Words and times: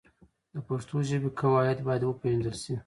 د 0.53 0.55
پښتو 0.67 0.95
ژبې 1.09 1.29
قواعد 1.39 1.77
باید 1.87 2.01
وپېژندل 2.05 2.55
سي. 2.63 2.73